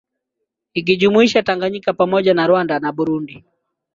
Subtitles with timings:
[0.73, 3.43] Ikijumuisha Tanganyika pamoja na Rwanda na Burundi